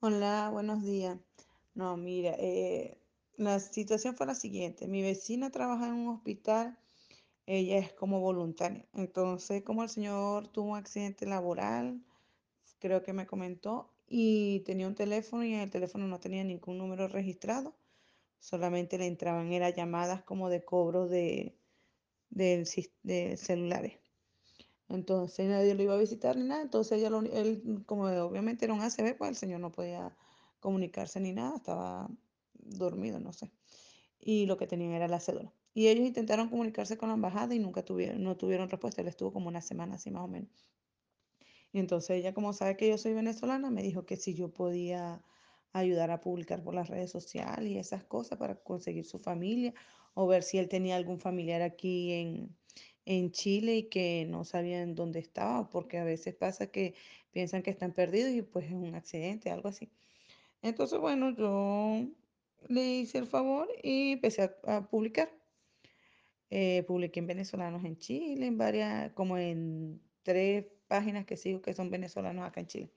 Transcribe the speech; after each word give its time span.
Hola, 0.00 0.50
buenos 0.52 0.82
días. 0.82 1.18
No, 1.74 1.96
mira, 1.96 2.34
eh, 2.38 2.98
la 3.36 3.60
situación 3.60 4.16
fue 4.16 4.26
la 4.26 4.34
siguiente. 4.34 4.88
Mi 4.88 5.02
vecina 5.02 5.50
trabaja 5.50 5.86
en 5.88 5.94
un 5.94 6.08
hospital, 6.08 6.76
ella 7.46 7.78
es 7.78 7.92
como 7.94 8.20
voluntaria. 8.20 8.86
Entonces, 8.94 9.62
como 9.64 9.82
el 9.84 9.90
señor 9.90 10.48
tuvo 10.48 10.72
un 10.72 10.78
accidente 10.78 11.26
laboral, 11.26 12.02
creo 12.80 13.02
que 13.02 13.12
me 13.14 13.26
comentó, 13.26 13.90
y 14.08 14.60
tenía 14.60 14.88
un 14.88 14.96
teléfono 14.96 15.44
y 15.44 15.54
en 15.54 15.60
el 15.62 15.70
teléfono 15.70 16.08
no 16.08 16.20
tenía 16.20 16.44
ningún 16.44 16.78
número 16.78 17.08
registrado, 17.08 17.74
solamente 18.40 18.98
le 18.98 19.06
entraban, 19.08 19.52
era 19.52 19.70
llamadas 19.70 20.22
como 20.24 20.50
de 20.50 20.64
cobro 20.64 21.08
de, 21.08 21.54
de 22.30 23.36
celulares. 23.38 23.99
Entonces 24.90 25.48
nadie 25.48 25.74
lo 25.74 25.82
iba 25.82 25.94
a 25.94 25.98
visitar 25.98 26.36
ni 26.36 26.44
nada. 26.44 26.62
Entonces 26.62 26.98
ella 26.98 27.10
lo 27.10 27.20
él, 27.22 27.82
como 27.86 28.04
obviamente 28.04 28.64
era 28.64 28.74
un 28.74 28.80
ACV, 28.82 29.14
pues 29.16 29.30
el 29.30 29.36
señor 29.36 29.60
no 29.60 29.70
podía 29.72 30.16
comunicarse 30.58 31.20
ni 31.20 31.32
nada, 31.32 31.56
estaba 31.56 32.10
dormido, 32.54 33.20
no 33.20 33.32
sé. 33.32 33.50
Y 34.18 34.46
lo 34.46 34.56
que 34.56 34.66
tenían 34.66 34.92
era 34.92 35.08
la 35.08 35.20
cédula. 35.20 35.52
Y 35.72 35.88
ellos 35.88 36.06
intentaron 36.06 36.48
comunicarse 36.48 36.98
con 36.98 37.08
la 37.08 37.14
embajada 37.14 37.54
y 37.54 37.60
nunca 37.60 37.84
tuvieron, 37.84 38.22
no 38.22 38.36
tuvieron 38.36 38.68
respuesta. 38.68 39.00
Él 39.00 39.08
estuvo 39.08 39.32
como 39.32 39.48
una 39.48 39.60
semana 39.60 39.94
así 39.94 40.10
más 40.10 40.24
o 40.24 40.28
menos. 40.28 40.50
Y 41.72 41.78
entonces 41.78 42.10
ella, 42.10 42.34
como 42.34 42.52
sabe 42.52 42.76
que 42.76 42.88
yo 42.88 42.98
soy 42.98 43.14
venezolana, 43.14 43.70
me 43.70 43.82
dijo 43.82 44.04
que 44.04 44.16
si 44.16 44.34
yo 44.34 44.52
podía 44.52 45.22
ayudar 45.72 46.10
a 46.10 46.20
publicar 46.20 46.64
por 46.64 46.74
las 46.74 46.88
redes 46.88 47.12
sociales 47.12 47.70
y 47.70 47.78
esas 47.78 48.04
cosas 48.04 48.38
para 48.38 48.56
conseguir 48.56 49.06
su 49.06 49.20
familia 49.20 49.72
o 50.14 50.26
ver 50.26 50.42
si 50.42 50.58
él 50.58 50.68
tenía 50.68 50.96
algún 50.96 51.20
familiar 51.20 51.62
aquí 51.62 52.12
en, 52.12 52.56
en 53.04 53.32
Chile 53.32 53.76
y 53.76 53.82
que 53.84 54.26
no 54.28 54.44
sabían 54.44 54.94
dónde 54.94 55.20
estaba, 55.20 55.68
porque 55.70 55.98
a 55.98 56.04
veces 56.04 56.34
pasa 56.34 56.68
que 56.68 56.94
piensan 57.32 57.62
que 57.62 57.70
están 57.70 57.92
perdidos 57.92 58.32
y 58.32 58.42
pues 58.42 58.66
es 58.66 58.72
un 58.72 58.94
accidente, 58.94 59.50
algo 59.50 59.68
así. 59.68 59.90
Entonces, 60.62 60.98
bueno, 60.98 61.30
yo 61.36 62.06
le 62.68 62.84
hice 63.00 63.18
el 63.18 63.26
favor 63.26 63.68
y 63.82 64.12
empecé 64.12 64.50
a, 64.66 64.88
publicar. 64.88 65.30
Eh, 66.50 66.84
publiqué 66.86 67.20
en 67.20 67.26
Venezolanos 67.28 67.84
en 67.84 67.96
Chile, 67.98 68.46
en 68.46 68.58
varias, 68.58 69.12
como 69.12 69.38
en 69.38 70.00
tres 70.22 70.66
páginas 70.88 71.24
que 71.24 71.36
sigo 71.36 71.62
que 71.62 71.74
son 71.74 71.90
venezolanos 71.90 72.44
acá 72.44 72.60
en 72.60 72.66
Chile. 72.66 72.90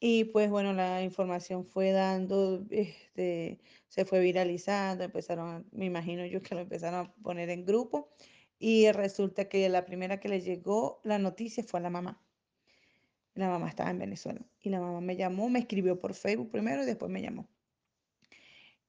Y 0.00 0.24
pues 0.24 0.50
bueno, 0.50 0.72
la 0.72 1.02
información 1.02 1.64
fue 1.66 1.92
dando, 1.92 2.64
este, 2.70 3.60
se 3.88 4.04
fue 4.06 4.20
viralizando, 4.20 5.04
empezaron, 5.04 5.48
a- 5.48 5.64
me 5.72 5.84
imagino 5.84 6.24
yo 6.24 6.42
que 6.42 6.54
lo 6.54 6.62
empezaron 6.62 7.06
a 7.06 7.12
poner 7.22 7.50
en 7.50 7.66
grupo 7.66 8.10
y 8.60 8.92
resulta 8.92 9.48
que 9.48 9.68
la 9.70 9.86
primera 9.86 10.20
que 10.20 10.28
le 10.28 10.42
llegó 10.42 11.00
la 11.02 11.18
noticia 11.18 11.64
fue 11.64 11.80
a 11.80 11.82
la 11.82 11.90
mamá. 11.90 12.22
La 13.34 13.48
mamá 13.48 13.68
estaba 13.68 13.90
en 13.90 13.98
Venezuela 13.98 14.40
y 14.60 14.68
la 14.68 14.80
mamá 14.80 15.00
me 15.00 15.16
llamó, 15.16 15.48
me 15.48 15.60
escribió 15.60 15.98
por 15.98 16.14
Facebook 16.14 16.50
primero 16.50 16.82
y 16.82 16.86
después 16.86 17.10
me 17.10 17.22
llamó. 17.22 17.48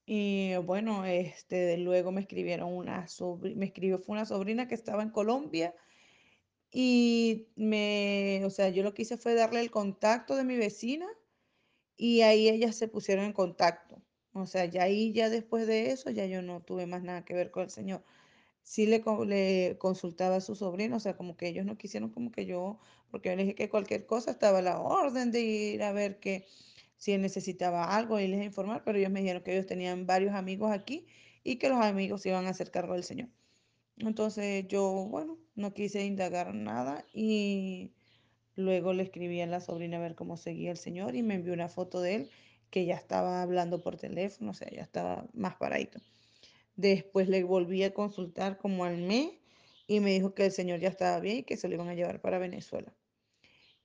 Y 0.06 0.56
bueno, 0.58 1.06
este, 1.06 1.78
luego 1.78 2.12
me 2.12 2.22
escribieron 2.22 2.74
una 2.74 3.08
sobrina, 3.08 3.58
me 3.58 3.66
escribió, 3.68 3.98
fue 3.98 4.14
una 4.14 4.26
sobrina 4.26 4.68
que 4.68 4.76
estaba 4.76 5.04
en 5.04 5.10
Colombia 5.10 5.74
y 6.70 7.48
me, 7.56 8.42
o 8.46 8.50
sea, 8.50 8.70
yo 8.70 8.84
lo 8.84 8.94
que 8.94 9.04
hice 9.04 9.16
fue 9.18 9.36
darle 9.36 9.62
el 9.62 9.72
contacto 9.72 10.36
de 10.36 10.44
mi 10.44 10.58
vecina 10.58 11.08
y 11.96 12.22
ahí 12.22 12.50
ellas 12.50 12.76
se 12.76 12.90
pusieron 12.90 13.24
en 13.24 13.34
contacto. 13.34 14.02
O 14.34 14.46
sea, 14.48 14.66
ya 14.66 14.84
ahí, 14.84 15.14
ya 15.14 15.30
después 15.30 15.66
de 15.68 15.92
eso, 15.92 16.10
ya 16.10 16.26
yo 16.26 16.42
no 16.42 16.62
tuve 16.62 16.88
más 16.88 17.04
nada 17.04 17.24
que 17.24 17.34
ver 17.34 17.52
con 17.52 17.64
el 17.64 17.70
señor. 17.70 18.04
Sí 18.64 18.86
le, 18.86 19.04
le 19.28 19.78
consultaba 19.80 20.38
a 20.38 20.42
su 20.42 20.56
sobrino, 20.56 20.98
o 20.98 21.00
sea, 21.00 21.18
como 21.18 21.36
que 21.38 21.48
ellos 21.48 21.66
no 21.66 21.78
quisieron 21.78 22.10
como 22.12 22.32
que 22.32 22.46
yo, 22.46 22.80
porque 23.10 23.30
yo 23.30 23.36
les 23.36 23.46
dije 23.46 23.56
que 23.56 23.70
cualquier 23.70 24.06
cosa 24.06 24.32
estaba 24.32 24.60
a 24.60 24.62
la 24.62 24.80
orden 24.80 25.32
de 25.32 25.42
ir 25.42 25.84
a 25.84 25.92
ver 25.92 26.20
que 26.20 26.46
si 26.98 27.18
necesitaba 27.18 27.96
algo 27.96 28.20
y 28.20 28.28
les 28.28 28.46
informar, 28.46 28.84
pero 28.84 28.98
ellos 29.00 29.12
me 29.12 29.22
dijeron 29.22 29.44
que 29.44 29.54
ellos 29.54 29.66
tenían 29.66 30.06
varios 30.06 30.34
amigos 30.36 30.72
aquí 30.72 31.08
y 31.44 31.58
que 31.58 31.70
los 31.70 31.80
amigos 31.84 32.26
iban 32.26 32.46
a 32.46 32.50
hacer 32.50 32.72
cargo 32.72 32.94
del 32.94 33.04
señor. 33.04 33.30
Entonces 33.98 34.68
yo, 34.68 35.08
bueno, 35.10 35.40
no 35.56 35.74
quise 35.74 36.06
indagar 36.06 36.54
nada 36.56 37.06
y 37.14 37.94
luego 38.56 38.94
le 38.94 39.04
escribí 39.04 39.42
a 39.42 39.48
la 39.48 39.62
sobrina 39.62 39.98
a 39.98 40.02
ver 40.02 40.16
cómo 40.16 40.38
seguía 40.38 40.72
el 40.72 40.78
señor 40.78 41.16
y 41.16 41.24
me 41.24 41.36
envió 41.36 41.54
una 41.54 41.70
foto 41.70 42.02
de 42.02 42.16
él 42.16 42.32
que 42.70 42.86
ya 42.86 42.96
estaba 42.96 43.42
hablando 43.42 43.82
por 43.82 43.98
teléfono, 43.98 44.52
o 44.52 44.54
sea, 44.54 44.70
ya 44.72 44.82
estaba 44.84 45.28
más 45.34 45.56
paradito. 45.58 46.00
Después 46.82 47.30
le 47.30 47.44
volví 47.44 47.84
a 47.84 47.94
consultar 47.94 48.58
como 48.58 48.86
al 48.86 48.98
mes 48.98 49.32
y 49.88 50.00
me 50.00 50.12
dijo 50.12 50.34
que 50.36 50.46
el 50.48 50.52
señor 50.52 50.80
ya 50.80 50.90
estaba 50.90 51.20
bien 51.20 51.38
y 51.40 51.44
que 51.44 51.58
se 51.58 51.68
lo 51.68 51.76
iban 51.76 51.90
a 51.90 51.96
llevar 51.96 52.22
para 52.22 52.40
Venezuela. 52.40 52.94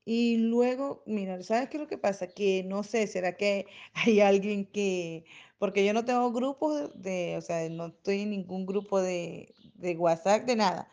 Y 0.05 0.37
luego, 0.37 1.03
mira, 1.07 1.43
¿sabes 1.43 1.69
qué 1.69 1.77
es 1.79 1.81
lo 1.83 1.89
que 1.89 1.99
pasa? 1.99 2.29
Que 2.29 2.63
no 2.65 2.83
sé, 2.85 3.07
¿será 3.09 3.37
que 3.37 3.67
hay 3.95 4.21
alguien 4.21 4.67
que, 4.71 5.25
porque 5.59 5.85
yo 5.85 5.93
no 5.93 6.05
tengo 6.05 6.33
grupos 6.33 6.91
de, 7.01 7.37
o 7.37 7.41
sea, 7.41 7.69
no 7.69 7.87
estoy 7.87 8.23
en 8.23 8.31
ningún 8.31 8.67
grupo 8.67 9.01
de, 9.01 9.55
de 9.75 9.97
WhatsApp, 9.97 10.45
de 10.47 10.57
nada. 10.57 10.91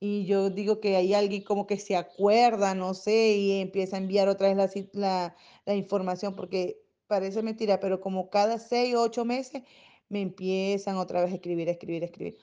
Y 0.00 0.26
yo 0.26 0.50
digo 0.50 0.80
que 0.80 0.96
hay 0.96 1.14
alguien 1.14 1.42
como 1.42 1.66
que 1.66 1.78
se 1.78 1.96
acuerda, 1.96 2.74
no 2.74 2.94
sé, 2.94 3.36
y 3.36 3.60
empieza 3.60 3.96
a 3.96 4.00
enviar 4.00 4.28
otra 4.28 4.48
vez 4.54 4.56
la, 4.56 4.70
la, 4.92 5.36
la 5.66 5.74
información, 5.74 6.36
porque 6.36 6.82
parece 7.08 7.42
mentira, 7.42 7.80
pero 7.80 8.00
como 8.00 8.30
cada 8.30 8.58
seis 8.58 8.94
o 8.94 9.02
ocho 9.02 9.24
meses 9.24 9.62
me 10.08 10.20
empiezan 10.22 10.96
otra 10.96 11.22
vez 11.22 11.32
a 11.32 11.34
escribir, 11.36 11.68
escribir, 11.68 12.04
escribir. 12.04 12.38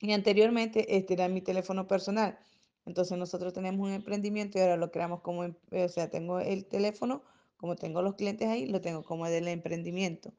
Y 0.00 0.12
anteriormente 0.12 0.96
este 0.96 1.14
era 1.14 1.28
mi 1.28 1.40
teléfono 1.42 1.86
personal. 1.86 2.38
Entonces 2.86 3.16
nosotros 3.18 3.52
tenemos 3.52 3.86
un 3.86 3.92
emprendimiento 3.94 4.58
y 4.58 4.62
ahora 4.62 4.76
lo 4.76 4.90
creamos 4.90 5.20
como, 5.22 5.44
em- 5.44 5.56
o 5.72 5.88
sea, 5.88 6.10
tengo 6.10 6.40
el 6.40 6.66
teléfono, 6.66 7.22
como 7.56 7.76
tengo 7.76 8.02
los 8.02 8.14
clientes 8.16 8.48
ahí, 8.48 8.66
lo 8.66 8.80
tengo 8.80 9.04
como 9.04 9.28
del 9.28 9.48
emprendimiento. 9.48 10.32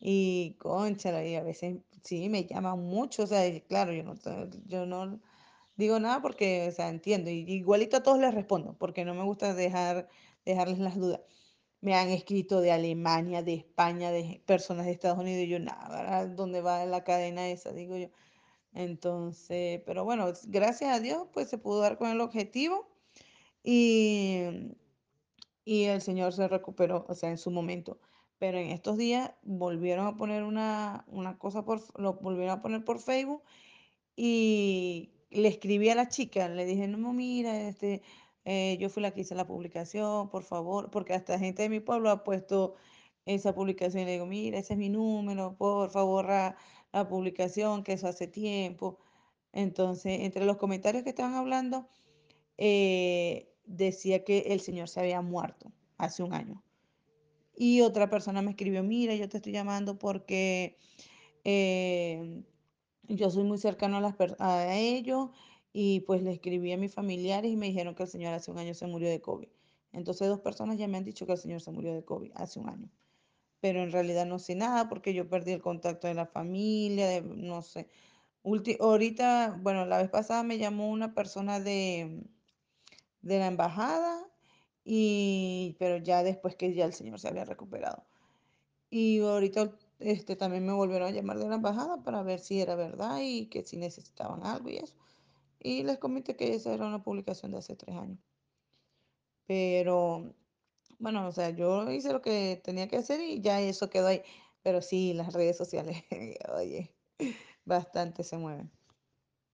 Y 0.00 0.56
cónchale, 0.60 1.30
y 1.30 1.34
a 1.36 1.42
veces 1.42 1.78
sí 2.04 2.28
me 2.28 2.44
llaman 2.46 2.80
mucho, 2.80 3.24
o 3.24 3.26
sea, 3.26 3.42
claro, 3.68 3.92
yo 3.92 4.02
no, 4.04 4.14
yo 4.66 4.86
no 4.86 5.20
digo 5.76 5.98
nada 6.00 6.22
porque, 6.22 6.68
o 6.68 6.72
sea, 6.72 6.88
entiendo, 6.90 7.30
y 7.30 7.40
igualito 7.48 7.96
a 7.98 8.02
todos 8.02 8.18
les 8.20 8.34
respondo, 8.34 8.76
porque 8.78 9.04
no 9.04 9.14
me 9.14 9.24
gusta 9.24 9.54
dejar, 9.54 10.08
dejarles 10.44 10.78
las 10.80 10.96
dudas. 10.96 11.20
Me 11.80 11.94
han 11.94 12.08
escrito 12.08 12.60
de 12.60 12.72
Alemania, 12.72 13.42
de 13.42 13.54
España, 13.54 14.10
de 14.10 14.42
personas 14.46 14.86
de 14.86 14.92
Estados 14.92 15.18
Unidos, 15.18 15.42
y 15.44 15.48
yo, 15.48 15.58
nada, 15.60 16.26
¿dónde 16.26 16.60
va 16.60 16.84
la 16.86 17.04
cadena 17.04 17.48
esa? 17.48 17.72
Digo 17.72 17.96
yo. 17.96 18.08
Entonces, 18.72 19.80
pero 19.86 20.04
bueno, 20.04 20.32
gracias 20.46 20.94
a 20.94 21.00
Dios, 21.00 21.28
pues 21.32 21.48
se 21.48 21.58
pudo 21.58 21.80
dar 21.80 21.98
con 21.98 22.10
el 22.10 22.20
objetivo 22.20 22.88
y, 23.62 24.74
y 25.64 25.84
el 25.84 26.00
señor 26.00 26.32
se 26.32 26.48
recuperó, 26.48 27.06
o 27.08 27.14
sea, 27.14 27.30
en 27.30 27.38
su 27.38 27.50
momento. 27.50 28.00
Pero 28.38 28.58
en 28.58 28.70
estos 28.70 28.96
días 28.96 29.32
volvieron 29.42 30.06
a 30.06 30.16
poner 30.16 30.44
una, 30.44 31.04
una 31.08 31.38
cosa 31.38 31.64
por, 31.64 31.80
lo 32.00 32.14
volvieron 32.14 32.50
a 32.58 32.62
poner 32.62 32.84
por 32.84 33.00
Facebook 33.00 33.42
y 34.16 35.12
le 35.30 35.48
escribí 35.48 35.90
a 35.90 35.94
la 35.94 36.08
chica, 36.08 36.48
le 36.48 36.64
dije, 36.64 36.88
no, 36.88 37.12
mira, 37.12 37.68
este, 37.68 38.02
eh, 38.44 38.76
yo 38.80 38.88
fui 38.88 39.02
la 39.02 39.12
que 39.12 39.22
hice 39.22 39.34
la 39.34 39.46
publicación, 39.46 40.30
por 40.30 40.42
favor, 40.42 40.90
porque 40.90 41.14
hasta 41.14 41.38
gente 41.38 41.62
de 41.62 41.68
mi 41.68 41.80
pueblo 41.80 42.10
ha 42.10 42.24
puesto 42.24 42.74
esa 43.26 43.54
publicación 43.54 44.02
y 44.02 44.06
le 44.06 44.12
digo, 44.12 44.26
mira, 44.26 44.58
ese 44.58 44.74
es 44.74 44.78
mi 44.78 44.88
número, 44.88 45.56
por 45.56 45.90
favor, 45.90 46.24
borra 46.24 46.56
la 46.92 47.08
publicación, 47.08 47.82
que 47.82 47.92
eso 47.92 48.08
hace 48.08 48.26
tiempo. 48.26 48.98
Entonces, 49.52 50.20
entre 50.22 50.46
los 50.46 50.56
comentarios 50.56 51.04
que 51.04 51.10
estaban 51.10 51.34
hablando, 51.34 51.88
eh, 52.56 53.54
decía 53.64 54.24
que 54.24 54.38
el 54.48 54.60
señor 54.60 54.88
se 54.88 55.00
había 55.00 55.20
muerto 55.20 55.72
hace 55.98 56.22
un 56.22 56.32
año. 56.32 56.62
Y 57.54 57.82
otra 57.82 58.08
persona 58.08 58.40
me 58.40 58.50
escribió, 58.52 58.82
mira, 58.82 59.14
yo 59.14 59.28
te 59.28 59.38
estoy 59.38 59.52
llamando 59.52 59.98
porque 59.98 60.78
eh, 61.44 62.42
yo 63.02 63.30
soy 63.30 63.44
muy 63.44 63.58
cercano 63.58 64.00
a 64.38 64.76
ellos 64.76 65.30
y 65.72 66.00
pues 66.00 66.22
le 66.22 66.32
escribí 66.32 66.72
a 66.72 66.76
mis 66.78 66.94
familiares 66.94 67.50
y 67.52 67.56
me 67.56 67.66
dijeron 67.66 67.94
que 67.94 68.04
el 68.04 68.08
señor 68.08 68.34
hace 68.34 68.50
un 68.50 68.58
año 68.58 68.74
se 68.74 68.86
murió 68.86 69.08
de 69.10 69.20
COVID. 69.20 69.48
Entonces 69.92 70.28
dos 70.28 70.40
personas 70.40 70.78
ya 70.78 70.88
me 70.88 70.98
han 70.98 71.04
dicho 71.04 71.26
que 71.26 71.32
el 71.32 71.38
señor 71.38 71.60
se 71.60 71.70
murió 71.72 71.94
de 71.94 72.04
COVID 72.04 72.32
hace 72.34 72.60
un 72.60 72.68
año. 72.68 72.90
Pero 73.60 73.82
en 73.82 73.92
realidad 73.92 74.26
no 74.26 74.38
sé 74.38 74.54
nada 74.56 74.88
porque 74.88 75.14
yo 75.14 75.28
perdí 75.28 75.52
el 75.52 75.62
contacto 75.62 76.08
de 76.08 76.14
la 76.14 76.26
familia, 76.26 77.20
no 77.22 77.62
sé. 77.62 77.88
Ulti- 78.44 78.78
ahorita, 78.80 79.58
bueno, 79.62 79.86
la 79.86 79.98
vez 79.98 80.10
pasada 80.10 80.42
me 80.44 80.58
llamó 80.58 80.90
una 80.90 81.14
persona 81.14 81.60
de, 81.60 82.24
de 83.22 83.38
la 83.38 83.46
embajada 83.46 84.26
y, 84.84 85.76
pero 85.78 85.98
ya 85.98 86.22
después 86.22 86.56
que 86.56 86.74
ya 86.74 86.84
el 86.86 86.92
señor 86.94 87.20
se 87.20 87.28
había 87.28 87.44
recuperado. 87.44 88.04
Y 88.90 89.20
ahorita 89.20 89.72
este, 90.00 90.36
también 90.36 90.66
me 90.66 90.72
volvieron 90.74 91.08
a 91.08 91.12
llamar 91.12 91.38
de 91.38 91.48
la 91.48 91.56
embajada 91.56 92.02
para 92.02 92.22
ver 92.22 92.40
si 92.40 92.60
era 92.60 92.76
verdad 92.76 93.18
y 93.22 93.46
que 93.48 93.64
si 93.64 93.76
necesitaban 93.78 94.44
algo 94.46 94.70
y 94.70 94.78
eso. 94.78 94.96
Y 95.60 95.82
les 95.84 95.98
comenté 95.98 96.36
que 96.36 96.54
esa 96.54 96.74
era 96.74 96.86
una 96.86 97.02
publicación 97.02 97.52
de 97.52 97.58
hace 97.58 97.76
tres 97.76 97.96
años. 97.96 98.18
Pero 99.46 100.34
bueno, 100.98 101.26
o 101.28 101.32
sea, 101.32 101.50
yo 101.50 101.90
hice 101.90 102.12
lo 102.12 102.22
que 102.22 102.60
tenía 102.64 102.88
que 102.88 102.96
hacer 102.98 103.20
y 103.20 103.40
ya 103.40 103.60
eso 103.60 103.90
quedó 103.90 104.08
ahí. 104.08 104.22
Pero 104.62 104.82
sí, 104.82 105.14
las 105.14 105.32
redes 105.32 105.56
sociales, 105.56 106.04
oye, 106.54 106.94
bastante 107.64 108.24
se 108.24 108.38
mueven. 108.38 108.77